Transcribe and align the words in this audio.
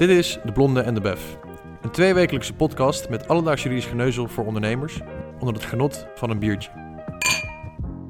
Dit 0.00 0.08
is 0.08 0.38
De 0.44 0.52
Blonde 0.52 0.80
en 0.80 0.94
de 0.94 1.00
Bef. 1.00 1.38
Een 1.82 1.90
tweewekelijkse 1.90 2.54
podcast 2.54 3.08
met 3.08 3.28
alledaags 3.28 3.62
juridisch 3.62 3.86
geneuzel 3.86 4.28
voor 4.28 4.46
ondernemers 4.46 5.00
onder 5.38 5.54
het 5.54 5.64
genot 5.64 6.06
van 6.14 6.30
een 6.30 6.38
biertje. 6.38 6.70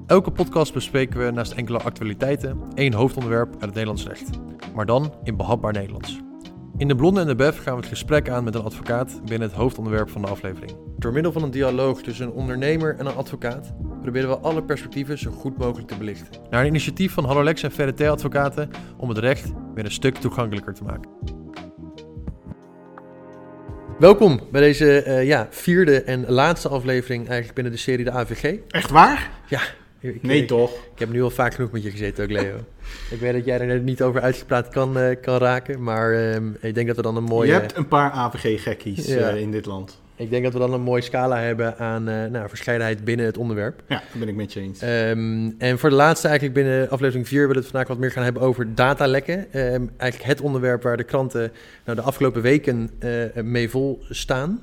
Elke 0.06 0.30
podcast 0.30 0.72
bespreken 0.72 1.24
we 1.24 1.30
naast 1.30 1.52
enkele 1.52 1.78
actualiteiten 1.78 2.62
één 2.74 2.92
hoofdonderwerp 2.92 3.52
uit 3.52 3.60
het 3.60 3.74
Nederlands 3.74 4.06
recht. 4.06 4.30
Maar 4.74 4.86
dan 4.86 5.14
in 5.22 5.36
behapbaar 5.36 5.72
Nederlands. 5.72 6.20
In 6.76 6.88
De 6.88 6.94
Blonde 6.94 7.20
en 7.20 7.26
de 7.26 7.34
Bef 7.34 7.62
gaan 7.62 7.74
we 7.74 7.80
het 7.80 7.88
gesprek 7.88 8.28
aan 8.28 8.44
met 8.44 8.54
een 8.54 8.64
advocaat 8.64 9.20
binnen 9.24 9.48
het 9.48 9.56
hoofdonderwerp 9.56 10.10
van 10.10 10.22
de 10.22 10.28
aflevering. 10.28 10.72
Door 10.98 11.12
middel 11.12 11.32
van 11.32 11.42
een 11.42 11.50
dialoog 11.50 12.02
tussen 12.02 12.26
een 12.26 12.32
ondernemer 12.32 12.96
en 12.98 13.06
een 13.06 13.16
advocaat 13.16 13.72
proberen 14.00 14.28
we 14.28 14.38
alle 14.38 14.62
perspectieven 14.62 15.18
zo 15.18 15.30
goed 15.30 15.58
mogelijk 15.58 15.88
te 15.88 15.98
belichten. 15.98 16.42
Naar 16.50 16.60
een 16.60 16.68
initiatief 16.68 17.12
van 17.12 17.24
Hallolex 17.24 17.62
en 17.62 17.72
VRT 17.72 18.00
advocaten 18.00 18.70
om 18.96 19.08
het 19.08 19.18
recht 19.18 19.52
weer 19.74 19.84
een 19.84 19.90
stuk 19.90 20.16
toegankelijker 20.16 20.74
te 20.74 20.84
maken. 20.84 21.39
Welkom 24.00 24.40
bij 24.50 24.60
deze 24.60 25.02
eh, 25.02 25.26
ja, 25.26 25.46
vierde 25.50 26.02
en 26.02 26.24
laatste 26.28 26.68
aflevering 26.68 27.24
eigenlijk 27.24 27.54
binnen 27.54 27.72
de 27.72 27.78
serie 27.78 28.04
de 28.04 28.10
AVG. 28.10 28.58
Echt 28.68 28.90
waar? 28.90 29.30
Ja. 29.48 29.60
Ik, 30.00 30.22
Nee 30.22 30.40
ik, 30.42 30.46
toch? 30.46 30.70
ik 30.92 30.98
heb 30.98 31.10
nu 31.10 31.22
al 31.22 31.30
vaak 31.30 31.54
genoeg 31.54 31.70
met 31.70 31.82
je 31.82 31.90
gezeten 31.90 32.24
ook, 32.24 32.30
Leo. 32.30 32.56
ik 33.14 33.20
weet 33.20 33.32
dat 33.32 33.44
jij 33.44 33.60
er 33.60 33.66
net 33.66 33.82
niet 33.84 34.02
over 34.02 34.20
uitgepraat 34.20 34.68
kan, 34.68 34.98
eh, 34.98 35.16
kan 35.22 35.38
raken, 35.38 35.82
maar 35.82 36.12
ehm, 36.12 36.50
ik 36.60 36.74
denk 36.74 36.86
dat 36.86 36.96
we 36.96 37.02
dan 37.02 37.16
een 37.16 37.24
mooie... 37.24 37.46
Je 37.46 37.52
hebt 37.52 37.76
een 37.76 37.88
paar 37.88 38.10
AVG-gekkies 38.10 39.06
Ja. 39.06 39.30
eh, 39.30 39.40
in 39.40 39.50
dit 39.50 39.66
land. 39.66 40.00
Ik 40.20 40.30
denk 40.30 40.44
dat 40.44 40.52
we 40.52 40.58
dan 40.58 40.72
een 40.72 40.80
mooie 40.80 41.02
scala 41.02 41.38
hebben 41.40 41.78
aan 41.78 42.08
eh, 42.08 42.24
nou, 42.24 42.48
verscheidenheid 42.48 43.04
binnen 43.04 43.26
het 43.26 43.38
onderwerp. 43.38 43.82
Ja, 43.88 44.02
dat 44.10 44.18
ben 44.18 44.28
ik 44.28 44.34
met 44.34 44.52
je 44.52 44.60
eens. 44.60 44.80
Ehm, 44.80 45.50
en 45.58 45.78
voor 45.78 45.88
de 45.90 45.96
laatste, 45.96 46.28
eigenlijk 46.28 46.56
binnen 46.58 46.90
aflevering 46.90 47.28
4, 47.28 47.38
willen 47.38 47.54
we 47.54 47.60
het 47.60 47.70
vandaag 47.70 47.88
wat 47.88 47.98
meer 47.98 48.10
gaan 48.10 48.24
hebben 48.24 48.42
over 48.42 48.74
datalekken. 48.74 49.52
Ehm, 49.52 49.86
eigenlijk 49.96 50.30
het 50.30 50.40
onderwerp 50.40 50.82
waar 50.82 50.96
de 50.96 51.04
kranten 51.04 51.52
nou, 51.84 51.96
de 51.96 52.04
afgelopen 52.04 52.42
weken 52.42 52.90
eh, 52.98 53.42
mee 53.42 53.70
vol 53.70 54.02
staan. 54.08 54.60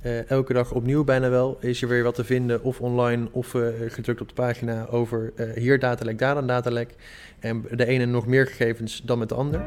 Eh, 0.00 0.30
elke 0.30 0.52
dag 0.52 0.72
opnieuw 0.72 1.04
bijna 1.04 1.28
wel 1.30 1.58
is 1.60 1.82
er 1.82 1.88
weer 1.88 2.02
wat 2.02 2.14
te 2.14 2.24
vinden, 2.24 2.62
of 2.62 2.80
online 2.80 3.28
of 3.30 3.54
gedrukt 3.88 4.20
op 4.20 4.28
de 4.28 4.34
pagina, 4.34 4.86
over 4.90 5.32
hier 5.54 5.78
datalek, 5.78 6.18
daar 6.18 6.36
een 6.36 6.46
datalek. 6.46 6.94
En 7.40 7.64
de 7.70 7.86
ene 7.86 8.04
nog 8.04 8.26
meer 8.26 8.46
gegevens 8.46 9.02
dan 9.04 9.18
met 9.18 9.28
de 9.28 9.34
ander. 9.34 9.60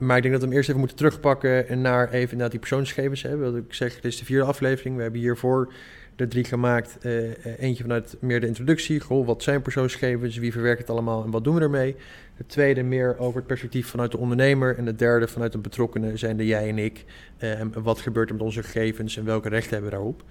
Maar 0.00 0.16
ik 0.16 0.22
denk 0.22 0.34
dat 0.34 0.42
we 0.42 0.48
hem 0.48 0.56
eerst 0.56 0.68
even 0.68 0.80
moeten 0.80 0.98
terugpakken 0.98 1.80
naar 1.80 2.10
even 2.10 2.36
naar 2.36 2.50
die 2.50 2.58
persoonsgegevens. 2.58 3.22
Hè. 3.22 3.36
Wat 3.36 3.56
ik 3.56 3.74
zeg, 3.74 3.94
dit 3.94 4.04
is 4.04 4.18
de 4.18 4.24
vierde 4.24 4.44
aflevering. 4.44 4.96
We 4.96 5.02
hebben 5.02 5.20
hiervoor 5.20 5.72
de 6.16 6.28
drie 6.28 6.44
gemaakt. 6.44 6.98
Eh, 7.00 7.30
eh, 7.30 7.34
eentje 7.58 7.82
vanuit 7.82 8.16
meer 8.20 8.40
de 8.40 8.46
introductie. 8.46 9.00
Goh, 9.00 9.26
wat 9.26 9.42
zijn 9.42 9.62
persoonsgegevens? 9.62 10.36
Wie 10.36 10.52
verwerkt 10.52 10.80
het 10.80 10.90
allemaal 10.90 11.24
en 11.24 11.30
wat 11.30 11.44
doen 11.44 11.54
we 11.54 11.60
ermee? 11.60 11.96
De 12.36 12.46
tweede 12.46 12.82
meer 12.82 13.18
over 13.18 13.36
het 13.36 13.46
perspectief 13.46 13.86
vanuit 13.86 14.10
de 14.10 14.18
ondernemer. 14.18 14.76
En 14.76 14.84
de 14.84 14.94
derde 14.96 15.28
vanuit 15.28 15.52
de 15.52 15.58
betrokkenen 15.58 16.18
zijn 16.18 16.36
de 16.36 16.46
jij 16.46 16.68
en 16.68 16.78
ik. 16.78 17.04
Eh, 17.38 17.60
en 17.60 17.82
wat 17.82 18.00
gebeurt 18.00 18.28
er 18.28 18.34
met 18.34 18.44
onze 18.44 18.62
gegevens 18.62 19.16
en 19.16 19.24
welke 19.24 19.48
rechten 19.48 19.72
hebben 19.72 19.90
we 19.90 19.96
daarop? 19.96 20.24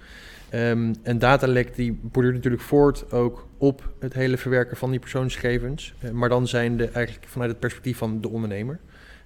Ehm, 0.50 0.94
en 1.02 1.18
datalek 1.18 1.74
die 1.74 1.98
borduurt 2.02 2.34
natuurlijk 2.34 2.62
voort 2.62 3.12
ook 3.12 3.46
op 3.58 3.92
het 3.98 4.14
hele 4.14 4.36
verwerken 4.36 4.76
van 4.76 4.90
die 4.90 5.00
persoonsgegevens. 5.00 5.94
Maar 6.12 6.28
dan 6.28 6.48
zijn 6.48 6.76
de 6.76 6.88
eigenlijk 6.88 7.26
vanuit 7.28 7.50
het 7.50 7.60
perspectief 7.60 7.98
van 7.98 8.20
de 8.20 8.28
ondernemer. 8.28 8.78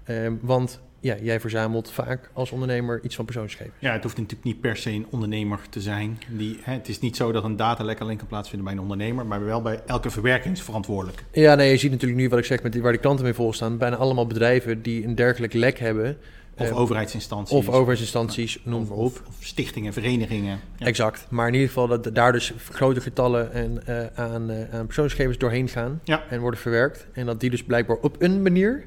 Ehm, 0.04 0.32
want 0.40 0.80
ja, 1.00 1.16
jij 1.22 1.40
verzamelt 1.40 1.90
vaak 1.90 2.30
als 2.32 2.50
ondernemer 2.50 3.00
iets 3.02 3.14
van 3.14 3.24
persoonsgegevens. 3.24 3.76
Ja, 3.78 3.92
het 3.92 4.02
hoeft 4.02 4.16
natuurlijk 4.16 4.44
niet 4.44 4.60
per 4.60 4.76
se 4.76 4.90
een 4.90 5.06
ondernemer 5.10 5.58
te 5.70 5.80
zijn. 5.80 6.18
Die, 6.28 6.58
hè, 6.62 6.72
het 6.72 6.88
is 6.88 7.00
niet 7.00 7.16
zo 7.16 7.32
dat 7.32 7.44
een 7.44 7.56
datalek 7.56 8.00
alleen 8.00 8.16
kan 8.16 8.26
plaatsvinden 8.26 8.64
bij 8.66 8.74
een 8.74 8.82
ondernemer, 8.82 9.26
maar 9.26 9.44
wel 9.44 9.62
bij 9.62 9.80
elke 9.86 10.10
verwerkingsverantwoordelijke. 10.10 11.22
Ja, 11.32 11.54
nee, 11.54 11.70
je 11.70 11.76
ziet 11.76 11.90
natuurlijk 11.90 12.20
nu 12.20 12.28
wat 12.28 12.38
ik 12.38 12.44
zeg 12.44 12.62
met 12.62 12.72
die, 12.72 12.82
waar 12.82 12.92
de 12.92 12.98
klanten 12.98 13.24
mee 13.24 13.34
volstaan. 13.34 13.78
Bijna 13.78 13.96
allemaal 13.96 14.26
bedrijven 14.26 14.82
die 14.82 15.04
een 15.04 15.14
dergelijk 15.14 15.52
lek 15.52 15.78
hebben. 15.78 16.16
Of 16.58 16.68
eh, 16.68 16.78
overheidsinstanties. 16.78 17.56
of 17.56 17.68
overheidsinstanties, 17.68 18.60
noem 18.64 18.86
maar 18.88 18.96
op. 18.96 19.22
of, 19.28 19.36
stichtingen, 19.40 19.92
verenigingen. 19.92 20.60
Ja. 20.76 20.86
Exact. 20.86 21.26
Maar 21.30 21.46
in 21.46 21.52
ieder 21.52 21.68
geval 21.68 21.88
dat 21.88 22.14
daar 22.14 22.32
dus 22.32 22.52
grote 22.70 23.00
getallen 23.00 23.52
en, 23.52 23.86
eh, 23.86 24.06
aan, 24.24 24.50
eh, 24.50 24.74
aan 24.74 24.86
persoonsgegevens 24.86 25.38
doorheen 25.38 25.68
gaan 25.68 26.00
Ja. 26.04 26.22
en 26.28 26.40
worden 26.40 26.60
verwerkt. 26.60 27.06
En 27.12 27.26
dat 27.26 27.40
die 27.40 27.50
dus 27.50 27.64
blijkbaar 27.64 27.96
op 27.96 28.16
een 28.22 28.42
manier 28.42 28.84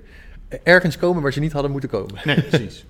ergens 0.63 0.97
komen 0.97 1.21
waar 1.21 1.33
ze 1.33 1.39
niet 1.39 1.51
hadden 1.51 1.71
moeten 1.71 1.89
komen. 1.89 2.15
Nee, 2.23 2.41
precies. 2.49 2.85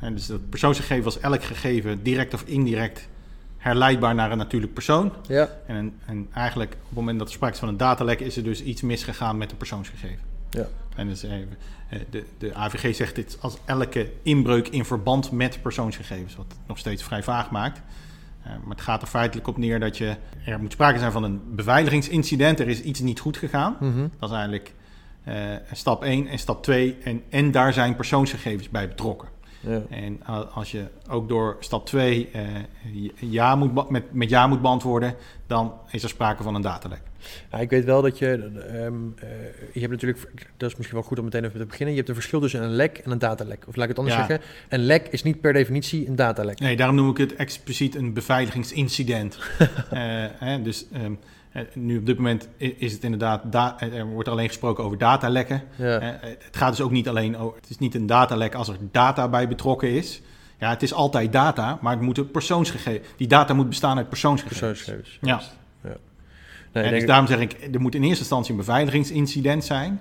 En 0.00 0.14
dus 0.14 0.26
dat 0.26 0.48
persoonsgegeven 0.48 1.04
was 1.04 1.20
elk 1.20 1.42
gegeven, 1.44 2.02
direct 2.02 2.34
of 2.34 2.42
indirect, 2.46 3.08
herleidbaar 3.56 4.14
naar 4.14 4.30
een 4.30 4.38
natuurlijk 4.38 4.72
persoon. 4.74 5.12
Ja, 5.28 5.48
En, 5.66 5.94
en 6.06 6.28
eigenlijk 6.32 6.72
op 6.72 6.78
het 6.86 6.94
moment 6.94 7.18
dat 7.18 7.28
er 7.28 7.34
sprake 7.34 7.52
is 7.52 7.58
van 7.58 7.68
een 7.68 7.76
datalek, 7.76 8.20
is 8.20 8.36
er 8.36 8.44
dus 8.44 8.62
iets 8.62 8.82
misgegaan 8.82 9.38
met 9.38 9.50
een 9.50 9.56
persoonsgegeven. 9.56 10.24
ja. 10.50 10.66
En 10.96 11.08
dus 11.08 11.22
even, 11.22 11.56
eh, 11.88 11.98
de, 12.10 12.24
de 12.38 12.54
AVG 12.54 12.94
zegt 12.96 13.14
dit 13.14 13.36
als 13.40 13.56
elke 13.64 14.10
inbreuk 14.22 14.68
in 14.68 14.84
verband 14.84 15.30
met 15.30 15.62
persoonsgegevens, 15.62 16.36
wat 16.36 16.46
het 16.48 16.56
nog 16.66 16.78
steeds 16.78 17.02
vrij 17.02 17.22
vaag 17.22 17.50
maakt. 17.50 17.80
Eh, 18.42 18.50
maar 18.50 18.76
het 18.76 18.80
gaat 18.80 19.02
er 19.02 19.08
feitelijk 19.08 19.48
op 19.48 19.56
neer 19.56 19.80
dat 19.80 19.98
je, 19.98 20.16
er 20.44 20.60
moet 20.60 20.72
sprake 20.72 20.98
zijn 20.98 21.12
van 21.12 21.22
een 21.24 21.40
beveiligingsincident, 21.54 22.60
er 22.60 22.68
is 22.68 22.80
iets 22.82 23.00
niet 23.00 23.20
goed 23.20 23.36
gegaan. 23.36 23.76
Mhm. 23.80 24.06
Dat 24.18 24.30
is 24.30 24.36
eigenlijk 24.36 24.74
stap 25.72 26.02
1 26.04 26.26
en 26.26 26.38
stap 26.38 26.62
2 26.62 26.96
en, 27.04 27.22
en 27.28 27.50
daar 27.50 27.72
zijn 27.72 27.96
persoonsgegevens 27.96 28.68
bij 28.68 28.88
betrokken. 28.88 29.28
ja. 29.60 29.82
En 29.90 30.24
als 30.54 30.70
je 30.70 30.84
ook 31.10 31.28
door 31.28 31.56
stap 31.60 31.86
2 31.86 32.28
eh, 32.32 32.42
ja 33.18 33.54
moet 33.56 33.90
met, 33.90 34.12
met 34.12 34.30
ja 34.30 34.46
moet 34.46 34.62
beantwoorden, 34.62 35.14
dan 35.46 35.72
is 35.90 36.02
er 36.02 36.08
sprake 36.08 36.42
van 36.42 36.54
een 36.54 36.62
datalek. 36.62 37.00
Ja, 37.50 37.58
ik 37.58 37.70
weet 37.70 37.84
wel 37.84 38.02
dat 38.02 38.18
je, 38.18 38.26
ehm, 38.68 38.94
eh, 39.16 39.28
je 39.72 39.80
hebt 39.80 39.92
natuurlijk, 39.92 40.30
dat 40.56 40.70
is 40.70 40.76
misschien 40.76 40.98
wel 40.98 41.06
goed 41.08 41.18
om 41.18 41.24
meteen 41.24 41.44
even 41.44 41.58
te 41.60 41.66
beginnen. 41.66 41.90
Je 41.90 41.96
hebt 41.96 42.08
een 42.08 42.14
verschil 42.14 42.40
tussen 42.40 42.62
een 42.62 42.74
lek 42.74 42.98
en 42.98 43.10
een 43.10 43.18
datalek. 43.18 43.64
Of 43.68 43.74
laat 43.76 43.82
ik 43.84 43.88
het 43.90 43.98
anders 43.98 44.16
Ja. 44.16 44.26
zeggen, 44.26 44.46
een 44.68 44.84
lek 44.84 45.06
is 45.10 45.22
niet 45.22 45.40
per 45.40 45.52
definitie 45.52 46.08
een 46.08 46.16
datalek. 46.16 46.58
Nee, 46.60 46.76
daarom 46.76 46.96
noem 46.96 47.10
ik 47.10 47.16
het 47.16 47.34
expliciet 47.34 47.94
een 47.94 48.12
beveiligingsincident. 48.12 49.38
Eh, 49.90 50.00
hè, 50.38 50.62
dus 50.62 50.86
ehm, 50.92 51.04
eh, 51.04 51.10
nu 51.74 51.98
op 51.98 52.06
dit 52.06 52.16
moment 52.16 52.48
is 52.58 52.92
het 52.92 53.02
inderdaad, 53.02 53.52
da- 53.52 53.76
eh, 53.78 53.94
er 53.98 54.06
wordt 54.06 54.28
alleen 54.28 54.48
gesproken 54.48 54.84
over 54.84 54.98
datalekken. 54.98 55.62
Ja. 55.76 55.98
Eh, 56.00 56.08
het 56.20 56.56
gaat 56.56 56.70
dus 56.70 56.80
ook 56.80 56.90
niet 56.90 57.08
alleen 57.08 57.36
over, 57.36 57.56
het 57.60 57.70
is 57.70 57.78
niet 57.78 57.94
een 57.94 58.06
datalek 58.06 58.54
als 58.54 58.68
er 58.68 58.76
data 58.90 59.28
bij 59.28 59.48
betrokken 59.48 59.90
is. 59.90 60.22
Ja, 60.58 60.70
het 60.70 60.82
is 60.82 60.92
altijd 60.92 61.32
data, 61.32 61.78
maar 61.80 61.92
het 61.92 62.00
moet 62.02 62.32
persoonsgegevens. 62.32 63.08
Die 63.16 63.26
data 63.28 63.54
moet 63.54 63.68
bestaan 63.68 63.96
uit 63.96 64.08
persoonsgegevens. 64.08 64.84
Persoonsgegevens. 64.84 65.18
Ja. 65.20 65.40
ja. 65.90 65.96
Nee, 66.72 66.84
en 66.84 66.90
dus 66.90 67.06
daarom 67.06 67.26
zeg 67.26 67.40
ik, 67.40 67.68
er 67.72 67.80
moet 67.80 67.94
in 67.94 68.02
eerste 68.02 68.18
instantie 68.18 68.50
een 68.50 68.58
beveiligingsincident 68.58 69.64
zijn. 69.64 70.00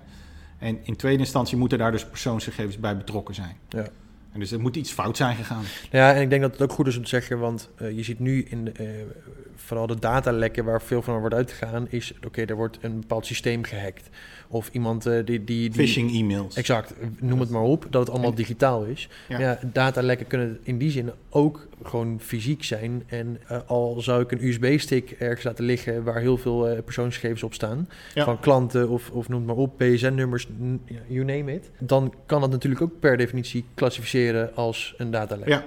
En 0.59 0.79
in 0.83 0.95
tweede 0.95 1.19
instantie 1.19 1.57
moeten 1.57 1.77
daar 1.77 1.91
dus 1.91 2.05
persoonsgegevens 2.05 2.79
bij 2.79 2.97
betrokken 2.97 3.35
zijn. 3.35 3.57
Ja. 3.69 3.87
En 4.33 4.39
dus 4.39 4.51
er 4.51 4.59
moet 4.59 4.75
iets 4.75 4.91
fout 4.91 5.17
zijn 5.17 5.35
gegaan. 5.35 5.63
Ja, 5.91 6.13
en 6.13 6.21
ik 6.21 6.29
denk 6.29 6.41
dat 6.41 6.51
het 6.51 6.61
ook 6.61 6.71
goed 6.71 6.87
is 6.87 6.97
om 6.97 7.03
te 7.03 7.09
zeggen, 7.09 7.39
want 7.39 7.69
eh, 7.75 7.91
je 7.91 8.03
ziet 8.03 8.19
nu 8.19 8.43
in 8.43 8.75
eh, 8.75 8.87
vooral 9.55 9.87
de 9.87 9.99
datalekken 9.99 10.65
waar 10.65 10.81
veel 10.81 11.01
van 11.01 11.19
wordt 11.19 11.35
uitgegaan, 11.35 11.87
is 11.89 12.13
oké, 12.25 12.41
er 12.41 12.55
wordt 12.55 12.77
een 12.81 12.99
bepaald 12.99 13.25
systeem 13.25 13.63
gehackt. 13.63 14.09
Of 14.53 14.69
iemand 14.71 15.05
eh, 15.05 15.13
die, 15.13 15.23
die, 15.25 15.43
die... 15.43 15.71
Phishing 15.71 16.13
e-mails. 16.13 16.55
Exact, 16.55 16.93
noem 17.19 17.39
het 17.39 17.49
maar 17.49 17.61
op, 17.61 17.87
dat 17.89 18.01
het 18.01 18.09
allemaal 18.09 18.33
digitaal 18.33 18.83
is. 18.83 19.09
Ja. 19.29 19.39
Ja. 19.39 19.59
datalekken 19.73 20.27
kunnen 20.27 20.59
in 20.63 20.77
die 20.77 20.91
zin 20.91 21.11
ook 21.29 21.67
gewoon 21.83 22.19
fysiek 22.19 22.63
zijn. 22.63 23.03
En 23.07 23.37
eh, 23.47 23.57
al 23.65 24.01
zou 24.01 24.21
ik 24.21 24.31
een 24.31 24.45
USB-stick 24.45 25.11
ergens 25.11 25.43
laten 25.43 25.65
liggen 25.65 26.03
waar 26.03 26.19
heel 26.19 26.37
veel 26.37 26.67
eh, 26.69 26.83
persoonsgegevens 26.83 27.43
op 27.43 27.53
staan, 27.53 27.89
Ja. 28.13 28.23
van 28.23 28.39
klanten 28.39 28.89
of, 28.89 29.09
of 29.09 29.29
noem 29.29 29.37
het 29.37 29.47
maar 29.47 29.55
op, 29.55 29.77
PSN-nummers, 29.77 30.47
you 31.07 31.25
name 31.25 31.53
it, 31.53 31.71
dan 31.79 32.13
kan 32.25 32.41
dat 32.41 32.51
natuurlijk 32.51 32.81
ook 32.81 32.99
per 32.99 33.17
definitie 33.17 33.65
klassificeren 33.73 34.55
als 34.55 34.93
een 34.97 35.11
datalek. 35.11 35.47
Ja, 35.47 35.65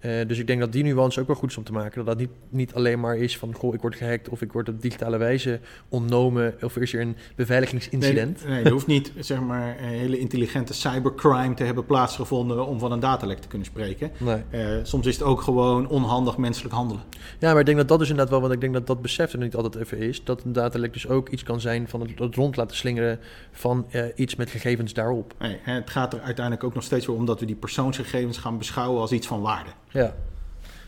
Eh, 0.00 0.26
dus 0.26 0.38
ik 0.38 0.46
denk 0.46 0.60
dat 0.60 0.72
die 0.72 0.84
nuance 0.84 1.20
ook 1.20 1.26
wel 1.26 1.36
goed 1.36 1.50
is 1.50 1.56
om 1.56 1.64
te 1.64 1.72
maken. 1.72 1.96
Dat 1.96 2.06
dat 2.06 2.18
niet, 2.18 2.30
niet 2.48 2.74
alleen 2.74 3.00
maar 3.00 3.16
is 3.16 3.38
van, 3.38 3.54
goh, 3.54 3.74
ik 3.74 3.80
word 3.80 3.94
gehackt 3.94 4.28
of 4.28 4.42
ik 4.42 4.52
word 4.52 4.68
op 4.68 4.82
digitale 4.82 5.16
wijze 5.16 5.60
ontnomen 5.88 6.54
of 6.62 6.76
is 6.76 6.92
er 6.92 7.00
een 7.00 7.16
beveiligingsincident. 7.36 8.44
Nee, 8.44 8.54
nee, 8.54 8.64
er 8.64 8.70
hoeft 8.70 8.86
niet 8.86 9.12
zeg 9.18 9.40
maar, 9.40 9.78
een 9.78 9.88
hele 9.88 10.18
intelligente 10.18 10.74
cybercrime 10.74 11.54
te 11.54 11.64
hebben 11.64 11.86
plaatsgevonden 11.86 12.66
om 12.66 12.78
van 12.78 12.92
een 12.92 13.00
datalek 13.00 13.38
te 13.38 13.48
kunnen 13.48 13.66
spreken. 13.66 14.10
Nee. 14.18 14.42
Eh, 14.50 14.68
soms 14.82 15.06
is 15.06 15.14
het 15.14 15.22
ook 15.24 15.40
gewoon 15.40 15.88
onhandig 15.88 16.36
menselijk 16.36 16.74
handelen. 16.74 17.02
Ja, 17.38 17.50
maar 17.50 17.60
ik 17.60 17.66
denk 17.66 17.78
dat 17.78 17.88
dat 17.88 17.98
dus 17.98 18.08
inderdaad 18.08 18.32
wel, 18.32 18.40
want 18.40 18.52
ik 18.52 18.60
denk 18.60 18.72
dat 18.72 18.86
dat 18.86 19.02
besef 19.02 19.32
er 19.32 19.38
niet 19.38 19.54
altijd 19.54 19.74
even 19.74 19.98
is, 19.98 20.24
dat 20.24 20.44
een 20.44 20.52
datalek 20.52 20.92
dus 20.92 21.08
ook 21.08 21.28
iets 21.28 21.42
kan 21.42 21.60
zijn 21.60 21.88
van 21.88 22.00
het, 22.00 22.18
het 22.18 22.34
rond 22.34 22.56
laten 22.56 22.76
slingeren 22.76 23.18
van 23.52 23.86
eh, 23.90 24.04
iets 24.14 24.36
met 24.36 24.50
gegevens 24.50 24.92
daarop. 24.92 25.34
Nee, 25.38 25.58
het 25.62 25.90
gaat 25.90 26.12
er 26.12 26.20
uiteindelijk 26.20 26.64
ook 26.64 26.74
nog 26.74 26.84
steeds 26.84 27.06
weer 27.06 27.16
om 27.16 27.26
dat 27.26 27.40
we 27.40 27.46
die 27.46 27.56
persoonsgegevens 27.56 28.38
gaan 28.38 28.58
beschouwen 28.58 29.00
als 29.00 29.12
iets 29.12 29.26
van 29.26 29.40
waarde. 29.40 29.70
Ja. 29.90 30.14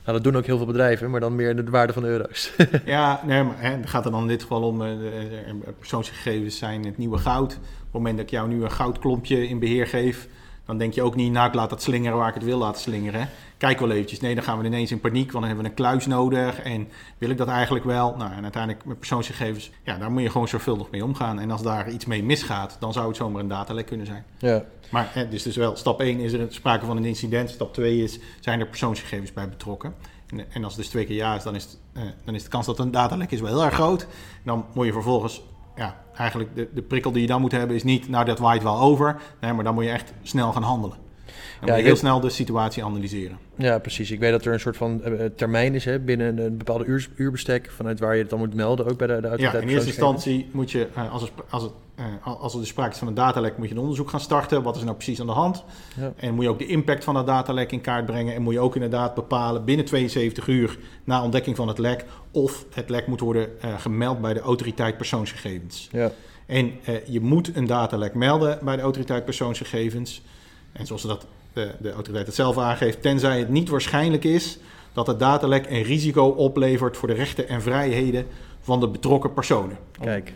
Nou, 0.05 0.23
dat 0.23 0.25
doen 0.25 0.37
ook 0.37 0.47
heel 0.47 0.56
veel 0.56 0.67
bedrijven, 0.67 1.11
maar 1.11 1.20
dan 1.20 1.35
meer 1.35 1.50
in 1.50 1.56
de 1.56 1.70
waarde 1.70 1.93
van 1.93 2.05
euro's. 2.05 2.52
Ja, 2.85 3.20
nee, 3.26 3.43
maar 3.43 3.61
hè, 3.61 3.70
het 3.70 3.88
gaat 3.88 4.05
er 4.05 4.11
dan 4.11 4.23
in 4.23 4.29
dit 4.29 4.43
geval 4.43 4.62
om, 4.62 4.82
eh, 4.82 4.93
persoonsgegevens 5.79 6.58
zijn 6.58 6.85
het 6.85 6.99
nieuwe 6.99 7.19
goud. 7.19 7.52
Op 7.52 7.61
het 7.61 7.93
moment 7.93 8.17
dat 8.17 8.25
ik 8.25 8.31
jou 8.31 8.49
nu 8.49 8.62
een 8.62 8.70
goudklompje 8.70 9.49
in 9.49 9.58
beheer 9.58 9.87
geef, 9.87 10.29
dan 10.71 10.79
denk 10.79 10.95
je 10.95 11.03
ook 11.03 11.15
niet, 11.15 11.33
nou 11.33 11.49
ik 11.49 11.55
laat 11.55 11.71
dat 11.71 11.83
slingeren 11.83 12.19
waar 12.19 12.29
ik 12.29 12.35
het 12.35 12.45
wil 12.45 12.59
laten 12.59 12.81
slingeren. 12.81 13.29
Kijk 13.59 13.79
wel 13.79 13.91
eventjes. 13.91 14.21
Nee, 14.21 14.35
dan 14.35 14.45
gaan 14.45 14.59
we 14.59 14.65
ineens 14.65 14.91
in 14.91 15.01
paniek, 15.01 15.33
want 15.33 15.33
dan 15.33 15.45
hebben 15.45 15.63
we 15.65 15.71
een 15.71 15.77
kluis 15.77 16.07
nodig. 16.07 16.61
En 16.61 16.89
wil 17.19 17.31
ik 17.31 17.37
dat 17.37 17.49
eigenlijk 17.49 17.85
wel? 17.85 18.15
Nou, 18.17 18.33
en 18.33 18.43
uiteindelijk 18.43 18.85
met 18.85 18.99
persoonsgegevens, 18.99 19.71
ja, 19.83 19.99
daar 19.99 20.11
moet 20.11 20.23
je 20.23 20.31
gewoon 20.31 20.49
zorgvuldig 20.49 20.91
mee 20.91 21.05
omgaan. 21.05 21.41
En 21.41 21.51
als 21.51 21.63
daar 21.63 21.91
iets 21.91 22.05
mee 22.05 22.23
misgaat, 22.23 22.77
dan 22.81 22.93
zou 22.93 23.09
het 23.09 23.17
zomaar 23.17 23.43
een 23.43 23.49
datalek 23.49 23.87
kunnen 23.87 24.07
zijn. 24.07 24.25
Ja. 24.39 24.65
Maar 24.91 25.11
hè, 25.13 25.29
dus, 25.29 25.43
dus 25.43 25.57
wel, 25.57 25.77
stap 25.77 26.01
1 26.01 26.19
is 26.19 26.33
er 26.33 26.47
sprake 26.49 26.87
van 26.87 26.97
een 26.97 27.05
incident. 27.05 27.51
Stap 27.51 27.73
2 27.73 28.03
is, 28.03 28.19
zijn 28.41 28.61
er 28.61 28.67
persoonsgegevens 28.67 29.33
bij 29.33 29.49
betrokken? 29.49 29.95
En, 30.27 30.45
en 30.51 30.65
als 30.65 30.73
het 30.73 30.83
dus 30.83 30.91
twee 30.91 31.07
keer 31.07 31.17
ja 31.17 31.35
is, 31.35 31.43
dan 31.43 31.55
is, 31.55 31.63
het, 31.65 31.79
eh, 31.93 32.03
dan 32.25 32.35
is 32.35 32.43
de 32.43 32.49
kans 32.49 32.67
dat 32.67 32.77
het 32.77 32.87
een 32.87 32.93
datalek 32.93 33.31
is 33.31 33.41
wel 33.41 33.51
heel 33.51 33.65
erg 33.65 33.75
groot. 33.75 34.07
Dan 34.45 34.67
moet 34.75 34.87
je 34.87 34.93
vervolgens 34.93 35.43
ja, 35.77 35.97
eigenlijk 36.17 36.55
de, 36.55 36.69
de 36.75 36.83
prikkel 36.83 37.13
die 37.13 37.21
je 37.21 37.27
dan 37.27 37.41
moet 37.41 37.53
hebben 37.53 37.77
is 37.77 37.85
niet, 37.85 38.09
nou 38.09 38.25
dat 38.25 38.39
waait 38.39 38.63
wel 38.63 38.81
over. 38.81 39.21
Nee, 39.41 39.53
maar 39.53 39.65
dan 39.65 39.75
moet 39.75 39.85
je 39.85 39.91
echt 39.91 40.13
snel 40.23 40.53
gaan 40.53 40.63
handelen. 40.63 40.97
Dan 41.61 41.77
Ja, 41.77 41.85
heel 41.85 41.97
snel 41.97 42.21
de 42.21 42.31
situatie 42.31 42.85
analyseren. 42.85 43.38
ja, 43.56 43.79
precies. 43.79 44.11
Ik 44.11 44.19
weet 44.19 44.31
dat 44.31 44.44
er 44.44 44.53
een 44.53 44.61
soort 44.61 44.77
van 44.77 45.03
eh, 45.03 45.25
termijn 45.37 45.75
is 45.75 45.85
hè, 45.85 45.99
binnen 45.99 46.38
een 46.38 46.56
bepaalde 46.56 46.85
uur, 46.85 47.09
uurbestek... 47.17 47.71
vanuit 47.71 48.00
waar 48.00 48.15
je 48.15 48.21
het 48.21 48.31
dan 48.31 48.38
moet 48.38 48.55
melden, 48.55 48.87
ook 48.87 48.99
bij 48.99 49.06
de, 49.06 49.21
de 49.21 49.35
Ja, 49.37 49.55
in 49.55 49.69
eerste 49.69 49.87
instantie 49.87 50.49
moet 50.53 50.71
je, 50.71 50.88
eh, 50.94 51.12
als 51.12 51.23
er, 51.23 51.31
als, 51.49 51.62
het, 51.62 51.73
eh, 51.94 52.41
als 52.41 52.53
er 52.53 52.61
dus 52.61 52.69
sprake 52.69 52.93
is 52.93 52.99
van 52.99 53.09
een 53.09 53.15
datalek, 53.15 53.59
moet 53.59 53.69
je 53.69 53.75
een 53.75 53.81
onderzoek 53.81 54.11
gaan 54.11 54.21
starten. 54.21 54.62
Wat 54.62 54.75
is 54.75 54.81
er 54.81 54.87
nou 54.87 54.97
precies 54.97 55.21
aan 55.21 55.27
de 55.27 55.32
hand? 55.32 55.65
Ja. 55.97 56.12
En 56.17 56.35
moet 56.35 56.44
je 56.44 56.50
ook 56.50 56.59
de 56.59 56.67
impact 56.67 57.05
van 57.05 57.15
dat 57.15 57.27
datalek 57.27 57.73
in 57.73 57.81
kaart 57.81 58.06
brengen. 58.06 58.35
En 58.35 58.43
moet 58.43 58.53
je 58.53 58.61
ook 58.61 58.75
inderdaad 58.75 59.15
bepalen 59.15 59.65
binnen 59.65 59.87
72 59.87 60.47
uur 60.47 60.79
na 61.05 61.23
ontdekking 61.23 61.56
van 61.56 61.69
het 61.69 61.79
lek... 61.79 62.05
of 62.31 62.65
het 62.75 62.88
lek 62.88 63.06
moet 63.06 63.21
worden 63.21 63.61
eh, 63.61 63.81
gemeld 63.81 64.21
bij 64.21 64.35
de 64.35 64.41
autoriteit 64.41 64.97
persoonsgegevens. 64.97 65.88
Ja. 65.93 66.11
En 66.47 66.73
eh, 66.85 66.94
je 67.06 67.21
moet 67.21 67.56
een 67.56 67.67
datalek 67.67 68.15
melden 68.15 68.59
bij 68.62 68.76
de 68.76 68.83
autoriteit 68.83 69.25
persoonsgegevens. 69.25 70.23
En 70.73 70.87
zoals 70.87 71.03
dat 71.03 71.27
de, 71.53 71.75
de 71.81 71.93
autoriteit 71.93 72.27
het 72.27 72.35
zelf 72.35 72.59
aangeeft, 72.59 73.03
tenzij 73.03 73.39
het 73.39 73.49
niet 73.49 73.69
waarschijnlijk 73.69 74.25
is 74.25 74.59
dat 74.93 75.07
het 75.07 75.19
datalek 75.19 75.67
een 75.69 75.83
risico 75.83 76.25
oplevert 76.29 76.97
voor 76.97 77.09
de 77.09 77.15
rechten 77.15 77.49
en 77.49 77.63
vrijheden 77.63 78.27
van 78.61 78.81
de 78.81 78.89
betrokken 78.89 79.33
personen. 79.35 79.79
Kijk, 80.01 80.33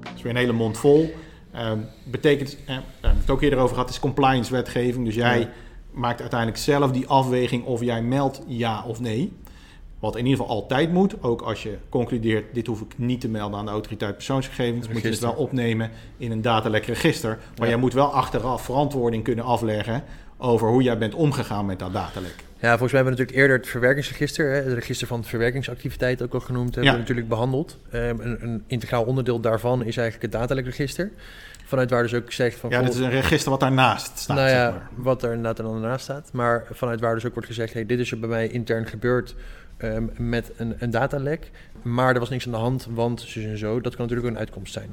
Dat 0.00 0.12
is 0.16 0.22
weer 0.22 0.32
een 0.32 0.38
hele 0.38 0.52
mond 0.52 0.78
vol. 0.78 1.14
Ehm, 1.52 1.78
betekent, 2.04 2.56
daar 2.66 2.82
hebben 3.00 3.20
het 3.20 3.30
ook 3.30 3.42
eerder 3.42 3.58
over 3.58 3.74
gehad, 3.74 3.90
is 3.90 3.98
compliance 4.00 4.52
wetgeving. 4.52 5.04
Dus 5.04 5.14
jij 5.14 5.38
Ja. 5.40 5.48
maakt 5.90 6.20
uiteindelijk 6.20 6.60
zelf 6.60 6.90
die 6.90 7.06
afweging 7.06 7.64
of 7.64 7.80
jij 7.82 8.02
meldt 8.02 8.42
ja 8.46 8.84
of 8.86 9.00
nee. 9.00 9.32
Wat 9.98 10.16
in 10.16 10.24
ieder 10.26 10.40
geval 10.40 10.54
altijd 10.56 10.92
moet, 10.92 11.22
ook 11.22 11.40
als 11.42 11.62
je 11.62 11.76
concludeert, 11.88 12.44
dit 12.54 12.66
hoef 12.66 12.80
ik 12.80 12.92
niet 12.96 13.20
te 13.20 13.28
melden 13.28 13.58
aan 13.58 13.64
de 13.64 13.70
autoriteit 13.70 14.14
persoonsgegevens, 14.14 14.88
moet 14.88 15.02
je 15.02 15.08
het 15.08 15.18
wel 15.18 15.32
opnemen 15.32 15.90
in 16.16 16.30
een 16.30 16.42
datalek 16.42 16.84
register. 16.86 17.28
Maar 17.30 17.66
Ja. 17.66 17.66
jij 17.66 17.76
moet 17.76 17.92
wel 17.92 18.12
achteraf 18.12 18.62
verantwoording 18.64 19.24
kunnen 19.24 19.44
afleggen 19.44 20.02
over 20.36 20.68
hoe 20.68 20.82
jij 20.82 20.98
bent 20.98 21.14
omgegaan 21.14 21.66
met 21.66 21.78
dat 21.78 21.92
datalek. 21.92 22.34
Ja, 22.60 22.68
volgens 22.68 22.92
mij 22.92 23.00
hebben 23.02 23.04
we 23.04 23.10
natuurlijk 23.10 23.38
eerder 23.38 23.56
het 23.56 23.66
verwerkingsregister, 23.68 24.50
hè, 24.50 24.62
het 24.62 24.72
register 24.72 25.06
van 25.06 25.24
verwerkingsactiviteit 25.24 26.22
ook 26.22 26.34
al 26.34 26.40
genoemd, 26.40 26.74
hebben 26.74 26.84
Ja. 26.84 26.92
we 26.92 26.98
natuurlijk 26.98 27.28
behandeld. 27.28 27.76
Ehm, 27.90 28.20
een, 28.20 28.36
een 28.42 28.64
integraal 28.66 29.04
onderdeel 29.04 29.40
daarvan 29.40 29.84
is 29.84 29.96
eigenlijk 29.96 30.22
het 30.32 30.40
datalekregister. 30.40 31.10
Vanuit 31.68 31.90
waar 31.90 32.02
dus 32.02 32.14
ook 32.14 32.32
zegt 32.32 32.58
van... 32.58 32.70
Ja, 32.70 32.82
dit 32.82 32.94
is 32.94 32.98
een 33.00 33.10
register 33.10 33.50
wat 33.50 33.60
daarnaast 33.60 34.18
staat. 34.18 34.36
nou 34.36 34.48
ja, 34.48 34.64
zeg 34.70 34.72
maar. 34.80 34.88
wat 34.96 35.22
er 35.22 35.28
inderdaad 35.32 35.56
dan 35.56 35.80
daarnaast 35.80 36.04
staat. 36.04 36.30
Maar 36.32 36.66
vanuit 36.72 37.00
waar 37.00 37.14
dus 37.14 37.26
ook 37.26 37.32
wordt 37.32 37.48
gezegd, 37.48 37.72
hey, 37.72 37.86
dit 37.86 37.98
is 37.98 38.10
er 38.10 38.18
bij 38.18 38.28
mij 38.28 38.48
intern 38.48 38.86
gebeurd 38.86 39.34
ehm, 39.76 40.04
met 40.16 40.50
een, 40.56 40.74
een 40.78 40.90
datalek. 40.90 41.50
Maar 41.82 42.14
er 42.14 42.20
was 42.20 42.28
niks 42.28 42.46
aan 42.46 42.52
de 42.52 42.58
hand, 42.58 42.86
want 42.90 43.20
zo 43.20 43.40
en 43.40 43.58
zo. 43.58 43.80
Dat 43.80 43.96
kan 43.96 44.00
natuurlijk 44.02 44.26
ook 44.28 44.32
een 44.34 44.38
uitkomst 44.46 44.72
zijn. 44.72 44.92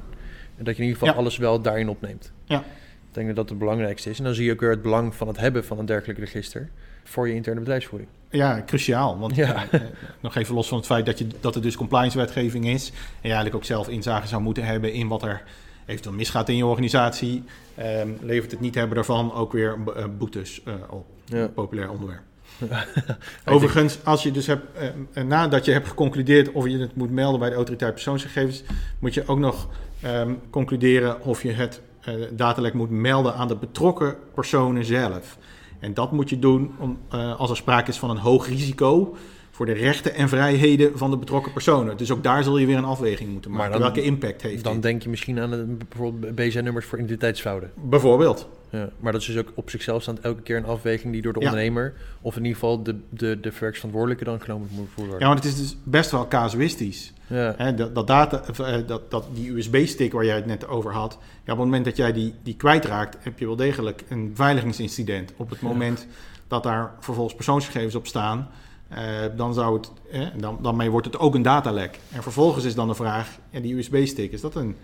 En 0.56 0.64
dat 0.64 0.76
je 0.76 0.82
in 0.82 0.88
ieder 0.88 0.98
geval 1.00 1.14
Ja. 1.14 1.20
alles 1.20 1.36
wel 1.36 1.60
daarin 1.60 1.88
opneemt. 1.88 2.32
Ja. 2.44 2.58
Ik 2.58 3.22
denk 3.22 3.26
dat 3.26 3.36
dat 3.36 3.48
het 3.48 3.58
belangrijkste 3.58 4.10
is. 4.10 4.18
En 4.18 4.24
dan 4.24 4.34
zie 4.34 4.44
je 4.44 4.52
ook 4.52 4.60
weer 4.60 4.70
het 4.70 4.82
belang 4.82 5.14
van 5.14 5.28
het 5.28 5.36
hebben 5.36 5.64
van 5.64 5.78
een 5.78 5.86
dergelijk 5.86 6.18
register 6.18 6.68
voor 7.04 7.28
je 7.28 7.34
interne 7.34 7.60
bedrijfsvoering. 7.60 8.08
Ja, 8.30 8.62
cruciaal. 8.66 9.18
Want 9.18 9.34
Ja. 9.36 9.64
eh, 9.70 9.80
eh, 9.80 9.86
nog 10.20 10.36
even 10.36 10.54
los 10.54 10.68
van 10.68 10.76
het 10.78 10.86
feit 10.86 11.06
dat, 11.06 11.18
je, 11.18 11.26
dat 11.40 11.54
het 11.54 11.62
dus 11.62 11.76
compliance 11.76 12.18
wetgeving 12.18 12.66
is. 12.66 12.88
En 12.90 12.96
je 13.20 13.26
eigenlijk 13.28 13.54
ook 13.56 13.64
zelf 13.64 13.88
inzage 13.88 14.26
zou 14.26 14.42
moeten 14.42 14.64
hebben 14.64 14.92
in 14.92 15.08
wat 15.08 15.22
er 15.22 15.42
eventueel 15.86 16.14
misgaat 16.14 16.48
in 16.48 16.56
je 16.56 16.66
organisatie. 16.66 17.44
ehm, 17.74 18.08
levert 18.20 18.50
het 18.50 18.60
niet 18.60 18.74
hebben 18.74 18.94
daarvan 18.94 19.32
ook 19.32 19.52
weer 19.52 19.78
eh, 19.96 20.04
boetes 20.18 20.62
eh, 20.64 20.74
op. 20.90 21.06
Ja. 21.24 21.48
Populair 21.48 21.90
onderwerp. 21.90 22.22
Overigens, 23.44 23.98
als 24.04 24.22
je 24.22 24.30
dus 24.30 24.46
hebt, 24.46 24.66
eh, 25.12 25.24
nadat 25.24 25.64
je 25.64 25.72
hebt 25.72 25.88
geconcludeerd 25.88 26.52
of 26.52 26.66
je 26.66 26.78
het 26.78 26.96
moet 26.96 27.10
melden 27.10 27.40
bij 27.40 27.48
de 27.48 27.54
autoriteit 27.54 27.92
persoonsgegevens, 27.92 28.62
moet 28.98 29.14
je 29.14 29.26
ook 29.26 29.38
nog 29.38 29.68
ehm, 30.00 30.34
concluderen 30.50 31.22
of 31.22 31.42
je 31.42 31.52
het 31.52 31.80
eh, 32.00 32.14
datalek 32.30 32.74
moet 32.74 32.90
melden 32.90 33.34
aan 33.34 33.48
de 33.48 33.56
betrokken 33.56 34.16
personen 34.34 34.84
zelf. 34.84 35.38
En 35.78 35.94
dat 35.94 36.12
moet 36.12 36.30
je 36.30 36.38
doen 36.38 36.74
om, 36.78 36.98
als 37.36 37.50
er 37.50 37.56
sprake 37.56 37.90
is 37.90 37.98
van 37.98 38.10
een 38.10 38.16
hoog 38.16 38.48
risico 38.48 39.16
voor 39.56 39.66
de 39.66 39.72
rechten 39.72 40.14
en 40.14 40.28
vrijheden 40.28 40.98
van 40.98 41.10
de 41.10 41.16
betrokken 41.16 41.52
personen. 41.52 41.96
Dus 41.96 42.10
ook 42.10 42.22
daar 42.22 42.42
zul 42.42 42.58
je 42.58 42.66
weer 42.66 42.76
een 42.76 42.84
afweging 42.84 43.32
moeten 43.32 43.50
maken. 43.50 43.72
dan- 43.72 43.80
Welke 43.80 44.02
impact 44.02 44.42
heeft 44.42 44.64
Dan 44.64 44.72
dit? 44.72 44.82
denk 44.82 45.02
je 45.02 45.08
misschien 45.08 45.40
aan 45.40 45.78
bijvoorbeeld 45.88 46.34
BZN-nummers 46.34 46.86
voor 46.86 46.98
identiteitsfraude. 46.98 47.66
Bijvoorbeeld. 47.74 48.48
Ja, 48.70 48.88
maar 49.00 49.12
dat 49.12 49.20
is 49.20 49.26
dus 49.26 49.36
ook 49.36 49.52
op 49.54 49.70
zichzelf 49.70 50.02
staand 50.02 50.20
elke 50.20 50.42
keer 50.42 50.56
een 50.56 50.64
afweging 50.64 51.12
die 51.12 51.22
door 51.22 51.32
de 51.32 51.40
Ja. 51.40 51.46
ondernemer, 51.46 51.94
of 52.20 52.36
in 52.36 52.42
ieder 52.44 52.58
geval 52.58 52.82
de, 52.82 52.96
de, 53.08 53.40
de 53.40 53.52
verwerksverantwoordelijke 53.52 54.24
dan 54.24 54.40
genomen 54.40 54.68
moet 54.72 54.88
worden. 54.96 55.18
Ja, 55.18 55.26
want 55.26 55.44
het 55.44 55.52
is 55.52 55.58
dus 55.58 55.76
best 55.84 56.10
wel 56.10 56.28
casuïstisch. 56.28 57.12
Ja. 57.26 57.72
Dat, 57.72 57.94
dat 57.94 58.06
data, 58.06 58.42
eh, 58.58 58.76
dat, 58.86 59.10
dat, 59.10 59.26
die 59.34 59.56
USB-stick 59.56 60.12
waar 60.12 60.24
jij 60.24 60.36
het 60.36 60.46
net 60.46 60.68
over 60.68 60.92
had, 60.92 61.12
ja, 61.20 61.52
op 61.52 61.58
het 61.58 61.66
moment 61.66 61.84
dat 61.84 61.96
jij 61.96 62.12
die, 62.12 62.34
die 62.42 62.56
kwijtraakt, 62.56 63.16
heb 63.20 63.38
je 63.38 63.46
wel 63.46 63.56
degelijk 63.56 64.04
een 64.08 64.28
beveiligingsincident. 64.30 65.32
Op 65.36 65.50
het 65.50 65.60
moment 65.60 66.06
dat 66.48 66.62
daar 66.62 66.92
vervolgens 67.00 67.34
persoonsgegevens 67.34 67.94
op 67.94 68.06
staan, 68.06 68.48
eh, 68.88 69.04
dan 69.36 69.54
zou 69.54 69.76
het, 69.76 69.90
eh, 70.10 70.26
dan, 70.36 70.58
daarmee 70.62 70.90
wordt 70.90 71.06
het 71.06 71.18
ook 71.18 71.34
een 71.34 71.42
datalek. 71.42 71.98
En 72.12 72.22
vervolgens 72.22 72.64
is 72.64 72.74
dan 72.74 72.88
de 72.88 72.94
vraag, 72.94 73.38
ja, 73.50 73.60
die 73.60 73.76
USB-stick, 73.76 74.32
is 74.32 74.40
dat 74.40 74.54
een 74.54 74.76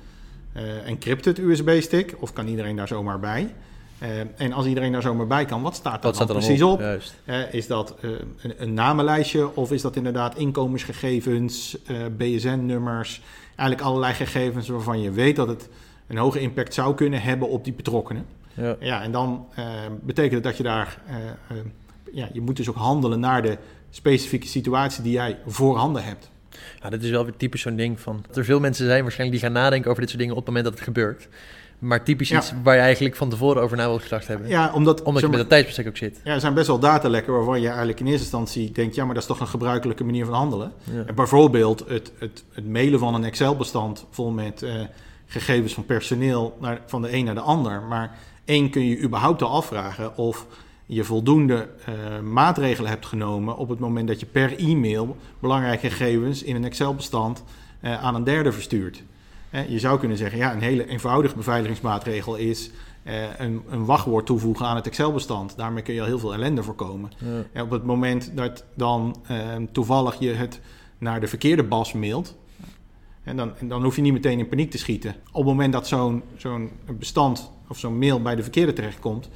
eh, 0.53 0.89
encrypted 0.89 1.39
USB-stick 1.39 2.17
of 2.19 2.33
kan 2.33 2.47
iedereen 2.47 2.77
daar 2.77 2.89
zomaar 2.89 3.21
bij? 3.21 3.55
Eh, 3.99 4.09
en 4.37 4.53
als 4.53 4.67
iedereen 4.67 4.93
daar 4.93 5.03
zomaar 5.03 5.27
bij 5.27 5.45
kan, 5.45 5.63
wat 5.63 5.75
staat 5.75 6.03
daar 6.03 6.13
dan 6.13 6.21
er 6.21 6.27
dan 6.27 6.37
precies 6.37 6.63
op? 6.63 6.83
Is 7.51 7.67
dat 7.67 7.95
een, 8.01 8.55
een 8.57 8.75
namenlijstje 8.75 9.57
of 9.57 9.73
is 9.73 9.83
dat 9.83 9.97
inderdaad 9.97 10.37
inkomensgegevens, 10.37 11.79
BSN-nummers, 12.17 13.23
eigenlijk 13.47 13.81
allerlei 13.81 14.15
gegevens 14.15 14.69
waarvan 14.69 15.01
je 15.01 15.11
weet 15.11 15.37
dat 15.37 15.49
het 15.49 15.69
een 16.07 16.17
hoge 16.17 16.41
impact 16.41 16.75
zou 16.75 16.95
kunnen 16.95 17.23
hebben 17.23 17.49
op 17.49 17.65
die 17.65 17.73
betrokkenen. 17.73 18.27
Ja. 18.55 18.77
Ja, 18.81 19.03
en 19.03 19.13
dan 19.13 19.47
betekent 20.01 20.35
het 20.35 20.43
dat 20.43 20.57
je 20.57 20.63
daar, 20.63 21.01
ja, 22.13 22.29
je 22.33 22.41
moet 22.41 22.57
dus 22.57 22.69
ook 22.69 22.77
handelen 22.77 23.21
naar 23.21 23.43
de 23.43 23.59
specifieke 23.95 24.47
situatie 24.47 25.03
die 25.03 25.13
jij 25.13 25.39
voorhanden 25.47 26.05
hebt. 26.05 26.31
Ja, 26.83 26.91
dit 26.91 27.03
is 27.03 27.11
wel 27.11 27.25
weer 27.25 27.37
typisch 27.37 27.61
zo'n 27.61 27.77
ding 27.77 28.01
van... 28.01 28.25
Dat 28.27 28.37
er 28.37 28.45
veel 28.45 28.61
mensen 28.61 28.87
zijn 28.87 29.03
waarschijnlijk 29.03 29.41
die 29.41 29.51
gaan 29.51 29.61
nadenken 29.63 29.89
over 29.91 30.01
dit 30.01 30.11
soort 30.11 30.23
dingen 30.23 30.37
op 30.37 30.47
het 30.47 30.55
moment 30.55 30.65
dat 30.75 30.75
het 30.75 30.85
gebeurt. 30.95 31.29
Maar 31.79 32.05
typisch 32.05 32.29
Ja. 32.29 32.37
iets 32.39 32.53
waar 32.63 32.75
je 32.75 32.81
eigenlijk 32.81 33.17
van 33.17 33.31
tevoren 33.31 33.63
over 33.63 33.77
na 33.77 33.87
wil 33.87 33.99
gedacht 33.99 34.27
hebben. 34.27 34.49
Ja, 34.49 34.73
omdat, 34.75 35.03
Omdat 35.03 35.23
je 35.23 35.29
met 35.29 35.39
een 35.41 35.47
tijdsbestek 35.47 35.87
ook 35.87 35.97
zit. 35.97 36.21
ja, 36.25 36.35
er 36.35 36.41
zijn 36.41 36.55
best 36.55 36.67
wel 36.67 36.79
datalekken 36.79 37.33
waarvan 37.33 37.61
je 37.61 37.67
eigenlijk 37.69 38.01
in 38.01 38.07
eerste 38.07 38.21
instantie 38.23 38.73
denkt, 38.73 38.95
ja, 38.95 39.05
maar 39.05 39.15
dat 39.15 39.23
is 39.23 39.29
toch 39.29 39.41
een 39.41 39.47
gebruikelijke 39.47 40.05
manier 40.05 40.25
van 40.25 40.35
handelen. 40.35 40.73
Ja. 40.93 41.03
En 41.07 41.15
bijvoorbeeld 41.15 41.85
het, 41.89 42.13
het, 42.19 42.45
het 42.53 42.69
mailen 42.69 42.99
van 42.99 43.15
een 43.15 43.25
Excel-bestand 43.25 44.07
vol 44.11 44.31
met 44.31 44.63
eh, 44.63 44.75
gegevens 45.27 45.75
van 45.75 45.85
personeel 45.87 46.57
naar, 46.61 46.81
van 46.87 47.03
de 47.03 47.13
een 47.13 47.25
naar 47.25 47.35
de 47.35 47.41
ander. 47.41 47.83
Maar 47.83 48.19
één 48.45 48.71
kun 48.71 48.87
je 48.87 49.01
überhaupt 49.01 49.43
al 49.43 49.51
afvragen 49.51 50.17
of 50.17 50.47
je 50.87 51.05
voldoende 51.05 51.69
eh, 51.85 52.21
maatregelen 52.21 52.91
hebt 52.91 53.07
genomen 53.07 53.57
op 53.57 53.69
het 53.69 53.79
moment 53.79 54.09
dat 54.09 54.21
je 54.21 54.27
per 54.27 54.59
e-mail 54.59 55.17
belangrijke 55.39 55.91
gegevens 55.91 56.43
in 56.43 56.57
een 56.57 56.65
Excel-bestand 56.65 57.43
eh, 57.83 58.03
aan 58.03 58.15
een 58.15 58.25
derde 58.25 58.53
verstuurt. 58.53 59.03
Eh, 59.51 59.69
je 59.69 59.79
zou 59.79 59.99
kunnen 59.99 60.17
zeggen, 60.17 60.39
ja, 60.39 60.53
een 60.53 60.61
hele 60.61 60.89
eenvoudige 60.89 61.37
beveiligingsmaatregel 61.37 62.37
is 62.37 62.71
eh, 63.03 63.39
een, 63.39 63.63
een 63.71 63.85
wachtwoord 63.85 64.27
toevoegen 64.27 64.67
aan 64.67 64.77
het 64.77 64.87
Excel-bestand. 64.87 65.57
Daarmee 65.57 65.83
kun 65.83 65.95
je 65.95 66.01
al 66.01 66.07
heel 66.07 66.19
veel 66.19 66.35
ellende 66.35 66.63
voorkomen. 66.63 67.11
Ja. 67.19 67.43
En 67.53 67.63
op 67.63 67.71
het 67.71 67.85
moment 67.85 68.37
dat 68.37 68.65
dan 68.75 69.17
toevallig 69.73 70.19
je 70.19 70.31
het 70.31 70.61
naar 70.99 71.21
de 71.21 71.27
verkeerde 71.27 71.63
bas 71.63 71.93
mailt, 71.93 72.37
en 73.23 73.37
dan, 73.37 73.57
en 73.59 73.69
dan 73.69 73.83
hoef 73.83 73.97
je 73.97 74.03
niet 74.03 74.13
meteen 74.13 74.39
in 74.39 74.49
paniek 74.49 74.71
te 74.71 74.79
schieten. 74.79 75.15
Op 75.27 75.35
het 75.35 75.45
moment 75.45 75.73
dat 75.73 75.89
zo'n 75.89 76.23
zo'n 76.37 76.71
bestand 76.99 77.53
of 77.69 77.79
zo'n 77.79 77.99
mail 77.99 78.23
bij 78.23 78.35
de 78.35 78.43
verkeerde 78.43 78.73
terechtkomt, 78.73 79.29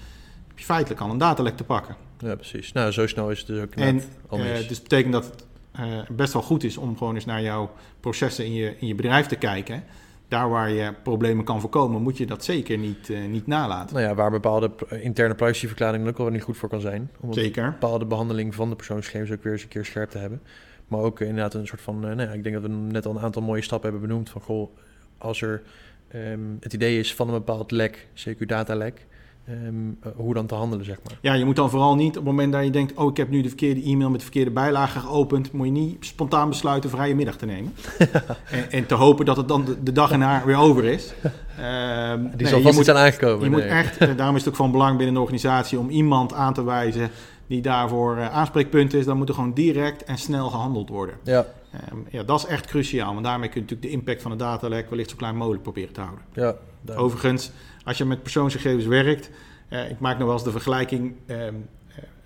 heb 0.56 0.64
je 0.64 0.72
feitelijk 0.72 1.00
al 1.00 1.10
een 1.10 1.18
datalek 1.18 1.56
te 1.56 1.64
pakken. 1.64 1.96
ja, 2.18 2.34
precies. 2.34 2.72
Nou, 2.72 2.90
zo 2.90 3.06
snel 3.06 3.30
is 3.30 3.38
het 3.38 3.46
dus 3.46 3.62
ook 3.62 3.75
En 3.75 4.02
al 4.28 4.38
eh, 4.38 4.68
dus 4.68 4.82
betekent 4.82 5.12
dat 5.12 5.25
het 5.25 5.44
eh, 5.72 5.84
best 6.10 6.32
wel 6.32 6.42
goed 6.42 6.64
is 6.64 6.76
om 6.76 6.96
gewoon 6.96 7.14
eens 7.14 7.25
naar 7.25 7.42
jouw 7.42 7.70
processen 8.00 8.44
in 8.44 8.54
je, 8.54 8.76
in 8.78 8.86
je 8.86 8.94
bedrijf 8.94 9.26
te 9.26 9.36
kijken. 9.36 9.84
Daar 10.28 10.48
waar 10.48 10.70
je 10.70 10.94
problemen 11.02 11.44
kan 11.44 11.60
voorkomen, 11.60 12.02
moet 12.02 12.16
je 12.16 12.26
dat 12.26 12.44
zeker 12.44 12.78
niet, 12.78 13.10
eh, 13.10 13.25
niet 13.25 13.46
nalaten. 13.46 13.96
Nou 13.96 14.08
ja, 14.08 14.14
waar 14.14 14.30
bepaalde 14.30 14.70
interne 15.00 15.34
privacyverklaringen 15.34 16.08
ook 16.08 16.18
wel 16.18 16.28
niet 16.28 16.42
goed 16.42 16.56
voor 16.56 16.68
kan 16.68 16.80
zijn. 16.80 17.10
Om 17.20 17.28
een 17.28 17.34
Zeker. 17.34 17.70
bepaalde 17.70 18.06
behandeling 18.06 18.54
van 18.54 18.68
de 18.68 18.76
persoonsgegevens 18.76 19.30
ook 19.30 19.42
weer 19.42 19.52
eens 19.52 19.62
een 19.62 19.68
keer 19.68 19.84
scherp 19.84 20.10
te 20.10 20.18
hebben. 20.18 20.42
Maar 20.88 21.00
ook 21.00 21.20
inderdaad 21.20 21.54
een 21.54 21.66
soort 21.66 21.80
van, 21.80 22.00
nou 22.00 22.20
ja, 22.20 22.30
ik 22.30 22.42
denk 22.42 22.54
dat 22.54 22.64
we 22.64 22.68
net 22.68 23.06
al 23.06 23.16
een 23.16 23.22
aantal 23.22 23.42
mooie 23.42 23.62
stappen 23.62 23.90
hebben 23.90 24.08
benoemd. 24.08 24.30
Van 24.30 24.40
goh, 24.40 24.76
als 25.18 25.42
er 25.42 25.62
ehm, 26.08 26.40
het 26.60 26.72
idee 26.72 26.98
is 26.98 27.14
van 27.14 27.28
een 27.28 27.34
bepaald 27.34 27.70
lek, 27.70 28.08
CQ-datalek, 28.14 29.06
um, 29.50 29.99
hoe 30.17 30.35
dan 30.35 30.47
te 30.47 30.55
handelen, 30.55 30.85
zeg 30.85 30.97
maar. 31.05 31.19
Ja, 31.21 31.35
je 31.35 31.45
moet 31.45 31.57
dan 31.57 31.71
vooral 31.71 31.95
niet 31.95 32.09
op 32.09 32.15
het 32.15 32.25
moment 32.25 32.53
dat 32.53 32.65
je 32.65 32.71
denkt... 32.71 32.95
oh, 32.95 33.11
ik 33.11 33.17
heb 33.17 33.29
nu 33.29 33.43
de 33.43 33.49
verkeerde 33.49 33.83
e-mail 33.83 34.09
met 34.09 34.19
de 34.19 34.25
verkeerde 34.25 34.50
bijlage 34.50 34.99
geopend... 34.99 35.53
moet 35.53 35.67
je 35.67 35.73
niet 35.73 36.05
spontaan 36.05 36.49
besluiten 36.49 36.91
vrije 36.91 37.15
middag 37.15 37.37
te 37.37 37.47
nemen. 37.47 37.75
en, 38.50 38.71
en, 38.71 38.87
te 38.87 38.95
hopen 38.95 39.25
dat 39.25 39.37
het 39.37 39.49
dan 39.49 39.76
de, 39.83 39.93
dag 39.93 40.11
erna 40.11 40.45
weer 40.45 40.57
over 40.57 40.85
is. 40.85 41.15
Um, 41.23 42.23
Die 42.37 42.37
nee, 42.37 42.47
zal 42.47 42.61
vast 42.61 42.76
niet 42.76 42.85
zijn 42.85 42.97
aangekomen. 42.97 43.45
Je 43.45 43.50
moet 43.50 43.61
echt, 43.61 43.97
eh, 43.97 44.17
daarom 44.17 44.37
is 44.37 44.45
het 44.45 44.50
ook 44.50 44.57
van 44.57 44.71
belang 44.71 44.97
binnen 44.97 45.15
een 45.15 45.21
organisatie... 45.21 45.79
om 45.79 45.88
iemand 45.88 46.33
aan 46.33 46.55
te 46.55 46.65
wijzen 46.65 47.11
die 47.47 47.62
daarvoor 47.62 48.17
uh, 48.17 48.33
aanspreekpunt 48.33 48.95
is... 48.95 49.05
dan 49.05 49.17
moet 49.17 49.29
er 49.29 49.35
gewoon 49.35 49.53
direct 49.53 50.05
en 50.05 50.19
snel 50.19 50.49
gehandeld 50.49 50.88
worden. 50.88 51.15
Ja. 51.23 51.47
Um, 51.92 52.06
ja, 52.11 52.23
dat 52.23 52.38
is 52.38 52.47
echt 52.47 52.66
cruciaal. 52.66 53.12
Want 53.12 53.25
daarmee 53.25 53.49
kun 53.49 53.61
je 53.61 53.66
natuurlijk 53.66 53.88
de 53.92 53.99
impact 53.99 54.23
van 54.23 54.30
de 54.30 54.37
datalek... 54.37 54.88
wellicht 54.90 55.11
zo 55.11 55.16
klein 55.16 55.37
mogelijk 55.37 55.62
proberen 55.62 55.92
te 55.92 56.00
houden. 56.00 56.25
Ja, 56.33 56.56
Overigens 56.95 57.50
als 57.85 57.99
je 57.99 58.04
met 58.04 58.23
persoonsgegevens 58.23 58.87
werkt, 58.87 59.30
uh, 59.71 59.90
ik 59.90 59.99
maak 59.99 60.18
nog 60.18 60.26
wel 60.26 60.35
eens 60.35 60.45
de 60.45 60.50
vergelijking 60.50 61.14
uh, 61.26 61.37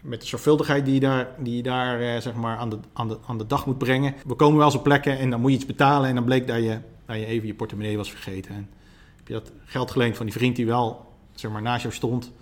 met 0.00 0.20
de 0.20 0.26
zorgvuldigheid 0.26 0.84
die 0.84 0.94
je 0.94 1.00
daar, 1.00 1.28
die 1.38 1.56
je 1.56 1.62
daar 1.62 2.00
uh, 2.00 2.16
zeg 2.16 2.34
maar 2.34 2.56
aan, 2.56 2.70
de, 2.70 2.78
aan, 2.92 3.08
de, 3.08 3.18
aan 3.26 3.38
de 3.38 3.46
dag 3.46 3.66
moet 3.66 3.78
brengen. 3.78 4.14
We 4.26 4.34
komen 4.34 4.56
wel 4.56 4.66
eens 4.66 4.74
op 4.74 4.82
plekken 4.82 5.18
en 5.18 5.30
dan 5.30 5.40
moet 5.40 5.50
je 5.50 5.56
iets 5.56 5.66
betalen 5.66 6.08
en 6.08 6.14
dan 6.14 6.24
bleek 6.24 6.46
dat 6.46 6.56
je, 6.56 6.78
dat 7.06 7.16
je 7.16 7.26
even 7.26 7.46
je 7.46 7.54
portemonnee 7.54 7.96
was 7.96 8.10
vergeten. 8.10 8.54
En 8.54 8.68
heb 9.16 9.28
je 9.28 9.32
dat 9.32 9.52
geld 9.64 9.90
geleend 9.90 10.16
van 10.16 10.26
die 10.26 10.34
vriend 10.34 10.56
die 10.56 10.66
wel 10.66 11.06
zeg 11.34 11.50
maar, 11.50 11.62
naast 11.62 11.82
jou 11.82 11.94
stond. 11.94 12.32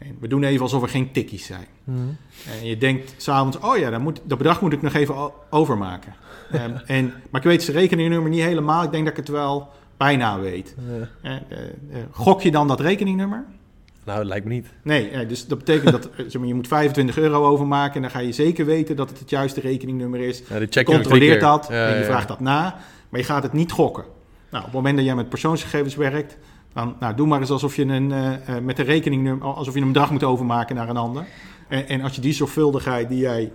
En 0.00 0.16
we 0.20 0.28
doen 0.28 0.42
even 0.42 0.62
alsof 0.62 0.82
er 0.82 0.88
geen 0.88 1.12
tikkies 1.12 1.46
zijn. 1.46 1.66
Mm. 1.84 2.16
En 2.60 2.66
je 2.66 2.78
denkt 2.78 3.14
s'avonds, 3.16 3.58
oh 3.58 3.76
ja, 3.76 3.90
dat, 3.90 4.00
moet, 4.00 4.20
dat 4.24 4.38
bedrag 4.38 4.60
moet 4.60 4.72
ik 4.72 4.82
nog 4.82 4.94
even 4.94 5.32
overmaken. 5.50 6.14
um, 6.54 6.76
en, 6.96 7.12
maar 7.30 7.40
ik 7.40 7.46
weet 7.46 7.62
zijn 7.62 7.76
rekeningnummer 7.76 8.30
niet 8.30 8.42
helemaal. 8.42 8.82
Ik 8.82 8.90
denk 8.90 9.04
dat 9.04 9.12
ik 9.12 9.18
het 9.18 9.28
wel 9.28 9.68
bijna 9.96 10.40
weet. 10.40 10.74
Ja. 11.22 11.42
Uh, 11.52 11.98
gok 12.10 12.42
je 12.42 12.50
dan 12.50 12.68
dat 12.68 12.80
rekeningnummer? 12.80 13.44
Nou, 14.04 14.18
dat 14.18 14.26
lijkt 14.26 14.46
me 14.46 14.52
niet. 14.52 14.66
Nee, 14.82 15.26
dus 15.26 15.46
dat 15.46 15.58
betekent 15.58 15.90
dat 15.90 16.08
zeg 16.16 16.38
maar, 16.38 16.48
je 16.48 16.54
moet 16.54 16.68
25 16.68 17.18
euro 17.18 17.46
overmaken... 17.46 17.94
en 17.94 18.02
dan 18.02 18.10
ga 18.10 18.18
je 18.18 18.32
zeker 18.32 18.66
weten 18.66 18.96
dat 18.96 19.10
het 19.10 19.18
het 19.18 19.30
juiste 19.30 19.60
rekeningnummer 19.60 20.20
is. 20.20 20.42
Ja, 20.48 20.58
je 20.70 20.84
controleert 20.84 21.40
dat 21.40 21.70
en 21.70 21.98
je 21.98 22.04
vraagt 22.04 22.28
dat 22.28 22.40
na, 22.40 22.78
maar 23.08 23.20
je 23.20 23.26
gaat 23.26 23.42
het 23.42 23.52
niet 23.52 23.72
gokken. 23.72 24.04
Nou, 24.50 24.64
op 24.64 24.64
het 24.64 24.72
moment 24.72 24.96
dat 24.96 25.04
jij 25.04 25.14
met 25.14 25.28
persoonsgegevens 25.28 25.96
werkt... 25.96 26.36
dan 26.72 26.94
nou, 27.00 27.14
doe 27.14 27.26
maar 27.26 27.40
eens 27.40 27.50
alsof 27.50 27.76
je 27.76 27.84
een, 27.84 28.10
uh, 28.10 28.58
met 28.62 28.78
een 28.78 28.84
rekeningnummer... 28.84 29.48
alsof 29.48 29.74
je 29.74 29.80
een 29.80 29.86
bedrag 29.86 30.10
moet 30.10 30.24
overmaken 30.24 30.76
naar 30.76 30.88
een 30.88 30.96
ander. 30.96 31.26
En, 31.68 31.88
en 31.88 32.02
als 32.02 32.14
je 32.14 32.20
die 32.20 32.32
zorgvuldigheid 32.32 33.08
die 33.08 33.18
jij 33.18 33.52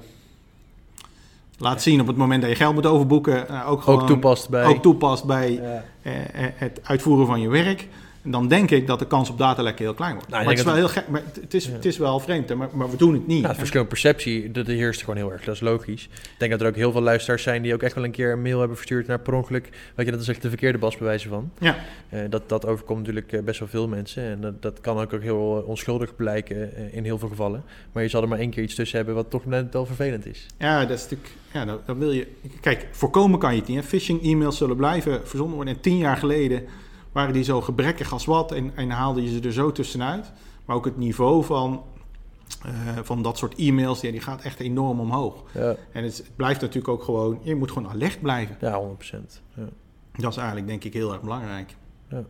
laat 1.57 1.81
zien 1.81 2.01
op 2.01 2.07
het 2.07 2.17
moment 2.17 2.41
dat 2.41 2.49
je 2.49 2.55
geld 2.55 2.73
moet 2.73 2.85
overboeken. 2.85 3.45
Uh, 3.51 3.69
ook, 3.69 3.81
gewoon, 3.81 4.01
ook 4.01 4.07
toepast 4.07 4.49
bij, 4.49 4.65
ook 4.65 4.81
toepast 4.81 5.25
bij 5.25 5.51
ja. 5.51 5.83
uh, 6.03 6.11
het 6.55 6.79
uitvoeren 6.83 7.25
van 7.25 7.41
je 7.41 7.49
werk 7.49 7.87
dan 8.25 8.47
denk 8.47 8.71
ik 8.71 8.87
dat 8.87 8.99
de 8.99 9.07
kans 9.07 9.29
op 9.29 9.37
datalekken 9.37 9.85
heel 9.85 9.93
klein 9.93 10.13
wordt. 10.13 10.29
Nou, 10.29 10.43
maar 10.43 10.51
het 10.51 10.59
is 10.59 10.65
wel 10.65 10.75
heel 10.75 10.87
gek, 10.87 11.07
maar 11.07 11.21
het 11.41 11.53
is, 11.53 11.65
het 11.65 11.85
is 11.85 11.97
wel 11.97 12.19
vreemd, 12.19 12.55
maar, 12.55 12.69
maar 12.73 12.89
we 12.89 12.97
doen 12.97 13.13
het 13.13 13.27
niet. 13.27 13.37
Nou, 13.37 13.47
het 13.47 13.57
verschil 13.57 13.81
in 13.81 13.87
perceptie, 13.87 14.51
dat 14.51 14.67
heerst 14.67 14.99
gewoon 14.99 15.15
heel 15.15 15.31
erg, 15.31 15.43
dat 15.43 15.55
is 15.55 15.61
logisch. 15.61 16.03
Ik 16.03 16.35
denk 16.37 16.51
dat 16.51 16.61
er 16.61 16.67
ook 16.67 16.75
heel 16.75 16.91
veel 16.91 17.01
luisteraars 17.01 17.43
zijn 17.43 17.61
die 17.61 17.73
ook 17.73 17.83
echt 17.83 17.95
wel 17.95 18.03
een 18.03 18.11
keer 18.11 18.31
een 18.31 18.41
mail 18.41 18.59
hebben 18.59 18.77
verstuurd 18.77 19.07
naar 19.07 19.19
per 19.19 19.33
ongeluk, 19.33 19.69
wat 19.95 20.05
je, 20.05 20.11
dat 20.11 20.21
is 20.21 20.27
echt 20.27 20.41
de 20.41 20.49
verkeerde 20.49 20.77
bas 20.77 20.97
bewijzen 20.97 21.29
van. 21.29 21.51
Ja. 21.59 21.75
Uh, 22.09 22.19
dat, 22.29 22.49
dat 22.49 22.65
overkomt 22.65 22.99
natuurlijk 22.99 23.31
eh, 23.31 23.41
best 23.41 23.59
wel 23.59 23.67
veel 23.67 23.87
mensen 23.87 24.23
en 24.23 24.41
dat, 24.41 24.61
dat 24.61 24.81
kan 24.81 24.99
ook, 24.99 25.13
ook 25.13 25.21
heel 25.21 25.63
onschuldig 25.67 26.15
blijken 26.15 26.57
uh, 26.57 26.95
in 26.95 27.03
heel 27.03 27.17
veel 27.17 27.29
gevallen. 27.29 27.63
Maar 27.91 28.03
je 28.03 28.09
zal 28.09 28.21
er 28.21 28.27
maar 28.27 28.39
één 28.39 28.49
keer 28.49 28.63
iets 28.63 28.75
tussen 28.75 28.97
hebben 28.97 29.15
wat 29.15 29.29
toch 29.29 29.45
net 29.45 29.73
wel 29.73 29.85
vervelend 29.85 30.25
is. 30.25 30.45
Ja, 30.57 30.85
dat 30.85 30.97
is 30.97 31.01
natuurlijk, 31.01 31.29
ja, 31.53 31.65
dan, 31.65 31.79
dan 31.85 31.97
wil 31.99 32.11
je, 32.11 32.27
kijk, 32.61 32.87
voorkomen 32.91 33.39
kan 33.39 33.53
je 33.53 33.59
het 33.59 33.69
niet. 33.69 33.85
Phishing-e-mails 33.85 34.57
zullen 34.57 34.75
blijven 34.75 35.27
verzonden 35.27 35.55
worden 35.55 35.75
en 35.75 35.81
tien 35.81 35.97
jaar 35.97 36.17
geleden 36.17 36.63
waren 37.15 37.33
die 37.33 37.43
zo 37.43 37.61
gebrekkig 37.61 38.11
als 38.11 38.25
wat 38.25 38.51
en, 38.51 38.71
en 38.75 38.89
haalde 38.89 39.23
je 39.23 39.29
ze 39.29 39.41
er 39.41 39.53
zo 39.53 39.71
tussenuit. 39.71 40.31
Maar 40.65 40.75
ook 40.75 40.85
het 40.85 40.97
niveau 40.97 41.43
van, 41.43 41.83
uh, 42.65 42.71
van 43.03 43.21
dat 43.21 43.37
soort 43.37 43.55
e-mails, 43.57 44.01
ja, 44.01 44.11
die 44.11 44.19
gaat 44.19 44.41
echt 44.41 44.59
enorm 44.59 44.99
omhoog. 44.99 45.43
Ja. 45.51 45.75
En 45.91 46.03
het, 46.03 46.17
het, 46.17 46.35
blijft 46.35 46.61
natuurlijk 46.61 46.87
ook 46.87 47.03
gewoon, 47.03 47.39
je 47.43 47.55
moet 47.55 47.71
gewoon 47.71 47.89
alert 47.89 48.21
blijven. 48.21 48.57
Ja, 48.59 48.81
100%. 48.81 49.15
Ja. 49.53 49.63
Dat 50.11 50.31
is 50.31 50.37
eigenlijk 50.37 50.67
denk 50.67 50.83
ik 50.83 50.93
heel 50.93 51.11
erg 51.11 51.21
belangrijk. 51.21 51.75
Ja. 52.09 52.23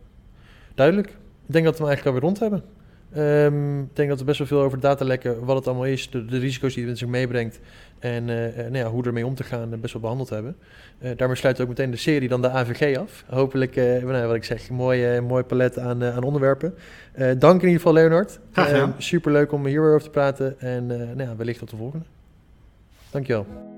Duidelijk. 0.75 1.07
Ik 1.45 1.53
denk 1.53 1.65
dat 1.65 1.77
we 1.77 1.83
hem 1.83 1.87
eigenlijk 1.87 2.05
alweer 2.05 2.21
rond 2.21 2.39
hebben. 2.39 2.63
Um, 3.17 3.81
ik 3.81 3.95
denk 3.95 4.09
dat 4.09 4.19
we 4.19 4.25
best 4.25 4.37
wel 4.37 4.47
veel 4.47 4.61
over 4.61 4.79
datalekken, 4.79 5.45
wat 5.45 5.55
het 5.55 5.67
allemaal 5.67 5.85
is, 5.85 6.09
de, 6.09 6.25
de 6.25 6.37
risico's 6.37 6.73
die 6.73 6.81
het 6.81 6.89
met 6.89 6.99
zich 6.99 7.07
meebrengt 7.07 7.59
en 7.99 8.27
uh, 8.27 8.37
nou 8.55 8.77
ja, 8.77 8.89
hoe 8.89 9.03
ermee 9.03 9.25
om 9.25 9.35
te 9.35 9.43
gaan, 9.43 9.79
best 9.79 9.93
wel 9.93 10.01
behandeld 10.01 10.29
hebben. 10.29 10.55
Uh, 10.99 11.09
daarmee 11.17 11.37
sluit 11.37 11.61
ook 11.61 11.67
meteen 11.67 11.91
de 11.91 11.97
serie 11.97 12.27
dan 12.27 12.41
de 12.41 12.49
AVG 12.49 12.97
af. 12.97 13.23
Hopelijk, 13.27 13.75
uh, 13.75 14.03
nou, 14.03 14.27
wat 14.27 14.35
ik 14.35 14.43
zeg, 14.43 14.69
een 14.69 14.75
mooi, 14.75 15.21
mooi 15.21 15.43
palet 15.43 15.79
aan, 15.79 16.03
aan 16.03 16.23
onderwerpen. 16.23 16.73
dank 17.15 17.61
in 17.61 17.67
ieder 17.67 17.69
geval, 17.69 17.93
Leonard. 17.93 18.39
Graag 18.51 18.67
gedaan. 18.67 18.95
Superleuk 18.97 19.51
om 19.51 19.65
hier 19.65 19.81
weer 19.81 19.93
over 19.93 20.03
te 20.03 20.09
praten 20.09 20.59
en 20.59 20.85
nou 20.87 21.21
ja, 21.21 21.35
wellicht 21.35 21.59
tot 21.59 21.69
de 21.69 21.75
volgende. 21.75 22.05
Dankjewel. 23.11 23.74